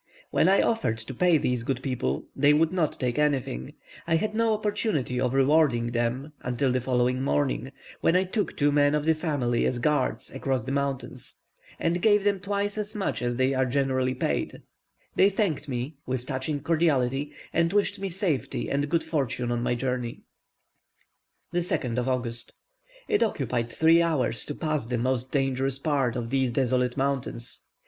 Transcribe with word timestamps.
When 0.31 0.49
I 0.49 0.63
offered 0.63 0.97
to 0.97 1.13
pay 1.13 1.37
these 1.37 1.61
good 1.61 1.83
people, 1.83 2.25
they 2.35 2.53
would 2.53 2.71
not 2.71 2.99
take 2.99 3.19
anything; 3.19 3.75
I 4.07 4.15
had 4.15 4.33
no 4.33 4.55
opportunity 4.55 5.21
of 5.21 5.31
rewarding 5.31 5.91
them 5.91 6.33
until 6.41 6.71
the 6.71 6.81
following 6.81 7.21
morning, 7.21 7.71
when 7.99 8.15
I 8.15 8.23
took 8.23 8.57
two 8.57 8.71
men 8.71 8.95
of 8.95 9.05
the 9.05 9.13
family 9.13 9.63
as 9.67 9.77
guard 9.77 10.17
across 10.33 10.63
the 10.63 10.71
mountains, 10.71 11.37
and 11.79 12.01
gave 12.01 12.23
them 12.23 12.39
twice 12.39 12.79
as 12.79 12.95
much 12.95 13.21
as 13.21 13.35
they 13.37 13.53
are 13.53 13.67
generally 13.67 14.15
paid; 14.15 14.63
they 15.15 15.29
thanked 15.29 15.67
me, 15.69 15.97
with 16.07 16.25
touching 16.25 16.61
cordiality, 16.61 17.31
and 17.53 17.71
wished 17.71 17.99
me 17.99 18.09
safety 18.09 18.71
and 18.71 18.89
good 18.89 19.03
fortune 19.03 19.51
on 19.51 19.61
my 19.61 19.75
journey. 19.75 20.23
2nd 21.53 22.03
August. 22.07 22.53
It 23.07 23.21
occupied 23.21 23.71
three 23.71 24.01
hours 24.01 24.45
to 24.45 24.55
pass 24.55 24.87
the 24.87 24.97
most 24.97 25.31
dangerous 25.31 25.77
part 25.77 26.15
of 26.15 26.31
these 26.31 26.51
desolate 26.51 26.97
mountains. 26.97 27.61